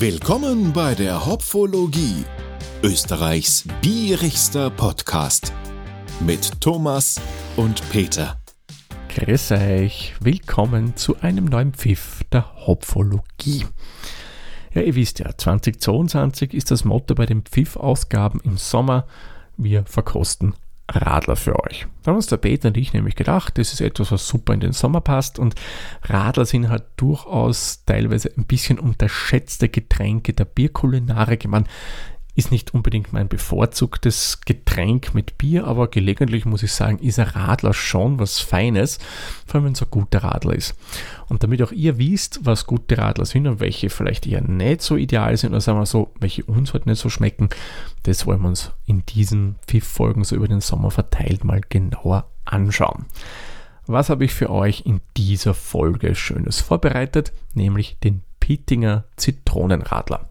[0.00, 2.24] Willkommen bei der Hopfologie,
[2.84, 5.52] Österreichs bierigster Podcast
[6.20, 7.20] mit Thomas
[7.56, 8.40] und Peter.
[9.08, 13.66] Grüß euch, willkommen zu einem neuen Pfiff der Hopfologie.
[14.72, 19.04] Ja, ihr wisst ja, 2022 ist das Motto bei den Pfiff-Ausgaben im Sommer.
[19.56, 20.54] Wir verkosten
[20.88, 21.86] Radler für euch.
[22.02, 24.60] Da haben uns der Peter und ich nämlich gedacht, das ist etwas, was super in
[24.60, 25.54] den Sommer passt und
[26.02, 31.44] Radler sind halt durchaus teilweise ein bisschen unterschätzte Getränke der Bierkulinarik.
[31.44, 31.66] Ich meine,
[32.38, 37.26] ist nicht unbedingt mein bevorzugtes Getränk mit Bier, aber gelegentlich muss ich sagen, ist ein
[37.26, 38.98] Radler schon was Feines,
[39.44, 40.76] vor allem wenn es ein guter Radler ist.
[41.28, 44.94] Und damit auch ihr wisst, was gute Radler sind und welche vielleicht eher nicht so
[44.94, 47.48] ideal sind, oder sagen wir so, welche uns halt nicht so schmecken,
[48.04, 53.06] das wollen wir uns in diesen Pfiff-Folgen so über den Sommer verteilt mal genauer anschauen.
[53.88, 57.32] Was habe ich für euch in dieser Folge Schönes vorbereitet?
[57.54, 60.28] Nämlich den Pittinger Zitronenradler.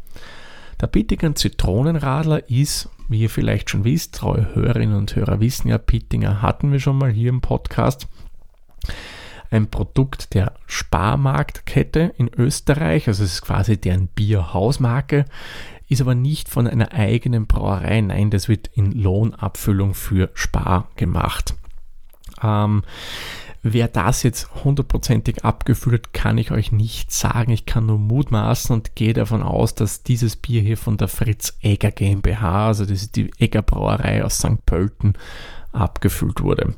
[0.80, 5.80] Der Pittinger Zitronenradler ist, wie ihr vielleicht schon wisst, treue Hörerinnen und Hörer wissen ja,
[5.80, 8.08] Pittinger hatten wir schon mal hier im Podcast.
[9.50, 15.26] Ein Produkt der Sparmarktkette in Österreich, also es ist quasi deren Bierhausmarke,
[15.88, 18.02] ist aber nicht von einer eigenen Brauerei.
[18.02, 21.56] Nein, das wird in Lohnabfüllung für Spar gemacht.
[22.44, 22.84] Ähm,
[23.64, 27.52] Wer das jetzt hundertprozentig abgefüllt, kann ich euch nicht sagen.
[27.52, 31.58] Ich kann nur mutmaßen und gehe davon aus, dass dieses Bier hier von der Fritz
[31.62, 34.66] Egger GmbH, also das ist die Egger Brauerei aus St.
[34.66, 35.14] Pölten,
[35.72, 36.76] abgefüllt wurde.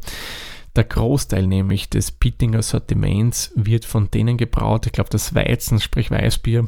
[0.75, 4.85] Der Großteil nämlich des Pittinger Sortiments wird von denen gebraut.
[4.85, 6.67] Ich glaube, das Weizen, sprich Weißbier,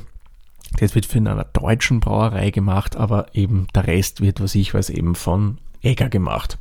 [0.78, 4.90] das wird von einer deutschen Brauerei gemacht, aber eben der Rest wird, was ich weiß,
[4.90, 6.58] eben von Egger gemacht.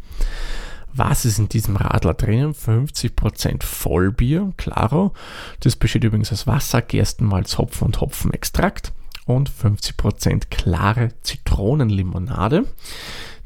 [0.92, 2.54] Was ist in diesem Radler drinnen?
[2.54, 5.12] 50% Vollbier, Claro.
[5.60, 8.92] Das besteht übrigens aus Wasser, Gerstenmalz, Hopfen und Hopfenextrakt
[9.26, 12.66] und 50% klare Zitronenlimonade.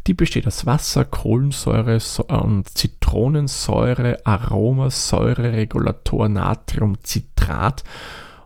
[0.06, 1.98] Die besteht aus Wasser, Kohlensäure
[2.28, 7.84] und Zitronensäure, Aroma, Säureregulator, Natriumcitrat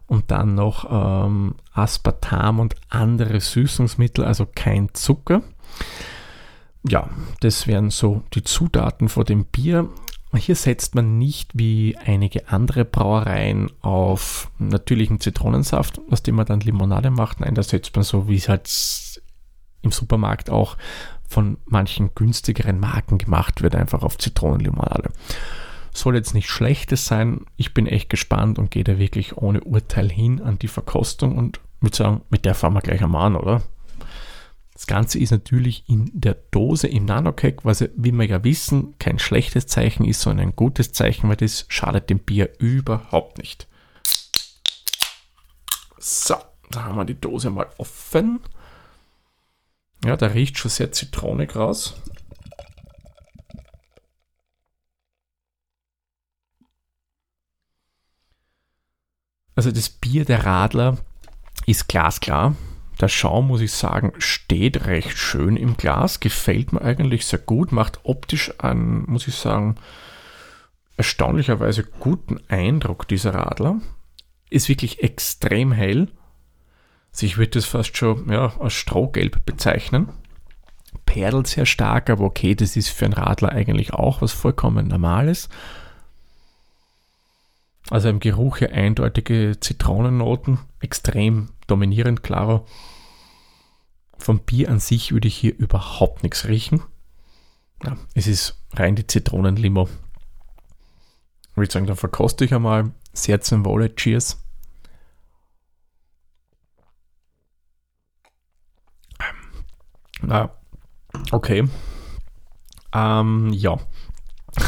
[0.06, 5.42] und dann noch ähm, Aspartam und andere Süßungsmittel, also kein Zucker
[6.86, 7.08] ja,
[7.40, 9.88] das wären so die Zutaten vor dem Bier.
[10.34, 16.60] Hier setzt man nicht wie einige andere Brauereien auf natürlichen Zitronensaft, aus dem man dann
[16.60, 17.40] Limonade macht.
[17.40, 18.68] Nein, da setzt man so, wie es halt
[19.80, 20.76] im Supermarkt auch
[21.28, 25.10] von manchen günstigeren Marken gemacht wird, einfach auf Zitronenlimonade.
[25.92, 27.46] Soll jetzt nicht schlechtes sein.
[27.56, 31.60] Ich bin echt gespannt und gehe da wirklich ohne Urteil hin an die Verkostung und
[31.80, 33.62] würde sagen, mit der fahren wir gleich am an, oder?
[34.78, 39.18] Das Ganze ist natürlich in der Dose im Nanocake, was wie wir ja wissen, kein
[39.18, 43.66] schlechtes Zeichen ist, sondern ein gutes Zeichen, weil das schadet dem Bier überhaupt nicht.
[45.98, 46.36] So,
[46.70, 48.38] da haben wir die Dose mal offen.
[50.04, 52.00] Ja, da riecht schon sehr zitronig raus.
[59.56, 60.98] Also das Bier der Radler
[61.66, 62.54] ist glasklar.
[63.00, 67.70] Der Schaum, muss ich sagen, steht recht schön im Glas, gefällt mir eigentlich sehr gut,
[67.70, 69.76] macht optisch einen, muss ich sagen,
[70.96, 73.80] erstaunlicherweise guten Eindruck, dieser Radler.
[74.50, 76.08] Ist wirklich extrem hell.
[77.12, 80.08] Also ich würde das fast schon ja, als Strohgelb bezeichnen.
[81.06, 85.48] Perlt sehr stark, aber okay, das ist für einen Radler eigentlich auch was vollkommen Normales.
[87.90, 92.64] Also im Geruch hier eindeutige Zitronennoten, extrem dominierend, klarer.
[94.18, 96.82] Vom Bier an sich würde ich hier überhaupt nichts riechen.
[97.84, 99.88] Ja, es ist rein die Zitronenlimo.
[101.50, 102.92] Ich würde sagen, dann verkoste ich einmal.
[103.12, 103.94] Sehr zum Wohle.
[103.94, 104.42] Cheers.
[110.20, 110.50] Na,
[111.30, 111.68] okay.
[112.92, 113.78] Ähm, ja.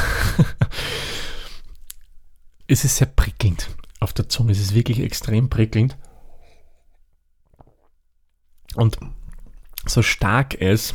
[2.68, 4.52] es ist sehr prickelnd auf der Zunge.
[4.52, 5.96] Es ist wirklich extrem prickelnd.
[8.74, 8.98] Und
[9.86, 10.94] so stark es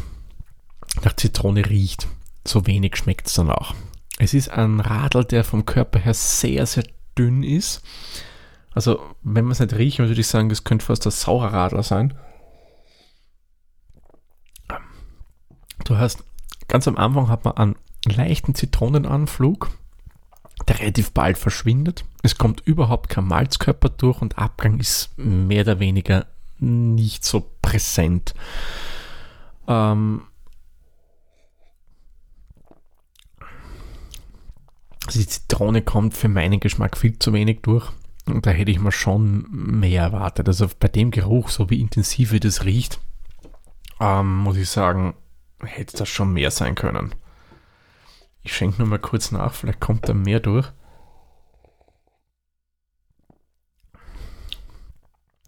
[1.04, 2.08] nach Zitrone riecht,
[2.46, 3.76] so wenig schmeckt es dann auch.
[4.18, 6.86] Es ist ein Radl, der vom Körper her sehr, sehr
[7.18, 7.82] dünn ist.
[8.74, 11.84] Also, wenn man es nicht riecht, würde ich sagen, das könnte fast ein saurer Radler
[11.84, 12.14] sein.
[15.84, 16.24] Du hast
[16.68, 17.76] ganz am Anfang hat man einen
[18.06, 19.70] leichten Zitronenanflug,
[20.68, 22.06] der relativ bald verschwindet.
[22.24, 26.26] Es kommt überhaupt kein Malzkörper durch und Abgang ist mehr oder weniger
[26.60, 28.34] nicht so präsent.
[29.68, 30.22] Ähm,
[35.06, 37.92] also die Zitrone kommt für meinen Geschmack viel zu wenig durch.
[38.26, 40.48] da hätte ich mir schon mehr erwartet.
[40.48, 43.00] Also bei dem Geruch, so wie intensiv wie das riecht,
[44.00, 45.14] ähm, muss ich sagen,
[45.62, 47.14] hätte das schon mehr sein können.
[48.42, 50.72] Ich schenke nur mal kurz nach, vielleicht kommt da mehr durch.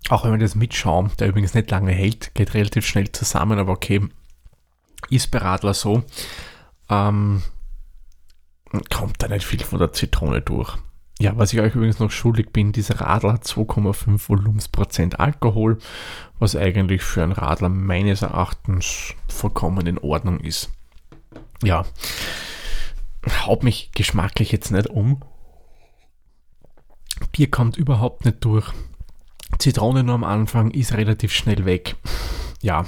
[0.09, 3.59] Auch wenn man das mit Schaum, der übrigens nicht lange hält, geht relativ schnell zusammen,
[3.59, 4.01] aber okay,
[5.09, 6.03] ist bei Radler so,
[6.89, 7.43] ähm,
[8.89, 10.77] kommt da nicht viel von der Zitrone durch.
[11.19, 15.79] Ja, was ich euch übrigens noch schuldig bin, dieser Radler hat 2,5 Volumensprozent Alkohol,
[16.37, 20.69] was eigentlich für einen Radler meines Erachtens vollkommen in Ordnung ist.
[21.63, 21.85] Ja,
[23.45, 25.23] haut mich geschmacklich jetzt nicht um.
[27.31, 28.71] Bier kommt überhaupt nicht durch.
[29.57, 31.95] Zitrone nur am Anfang ist relativ schnell weg.
[32.61, 32.85] Ja,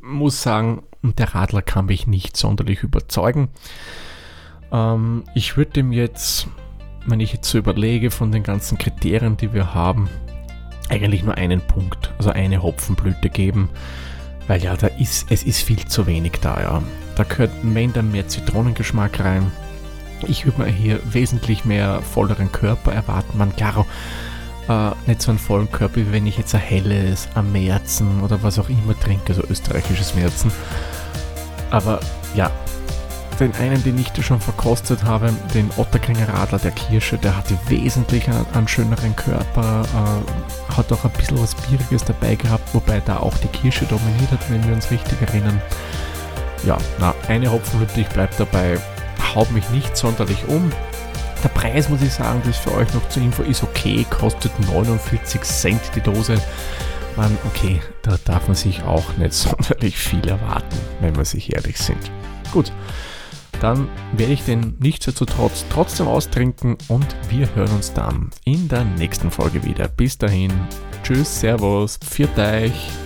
[0.00, 3.48] muss sagen, der Radler kann mich nicht sonderlich überzeugen.
[4.72, 6.48] Ähm, ich würde dem jetzt,
[7.06, 10.08] wenn ich jetzt so überlege, von den ganzen Kriterien, die wir haben,
[10.88, 13.68] eigentlich nur einen Punkt, also eine Hopfenblüte geben,
[14.46, 16.82] weil ja, da ist, es ist viel zu wenig da, ja.
[17.16, 19.50] Da gehört, wenn dann mehr Zitronengeschmack rein.
[20.26, 23.38] Ich würde mir hier wesentlich mehr volleren Körper erwarten.
[23.38, 23.86] Man, klar,
[24.68, 28.42] äh, nicht so einen vollen Körper, wie wenn ich jetzt ein helles, ein Märzen oder
[28.42, 30.50] was auch immer trinke, so österreichisches Märzen.
[31.70, 32.00] Aber
[32.34, 32.50] ja,
[33.38, 37.56] den einen, den ich da schon verkostet habe, den Otterkringer Radler der Kirsche, der hatte
[37.68, 43.00] wesentlich einen, einen schöneren Körper, äh, hat auch ein bisschen was Bieriges dabei gehabt, wobei
[43.00, 45.60] da auch die Kirsche dominiert hat, wenn wir uns richtig erinnern.
[46.64, 48.78] Ja, na, eine Hopfenhütte, ich bleibe dabei,
[49.34, 50.70] haut mich nicht sonderlich um.
[51.42, 55.42] Der Preis, muss ich sagen, das für euch noch zur Info ist okay, kostet 49
[55.42, 56.40] Cent die Dose.
[57.16, 61.78] Man, okay, da darf man sich auch nicht sonderlich viel erwarten, wenn wir sich ehrlich
[61.78, 62.10] sind.
[62.52, 62.72] Gut,
[63.60, 69.30] dann werde ich den nichtsdestotrotz trotzdem austrinken und wir hören uns dann in der nächsten
[69.30, 69.88] Folge wieder.
[69.88, 70.52] Bis dahin,
[71.02, 73.05] tschüss, servus, pfiat euch.